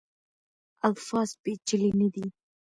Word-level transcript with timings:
الفاظ 0.87 1.29
پیچلي 1.43 1.91
نه 1.99 2.07
دي. 2.13 2.25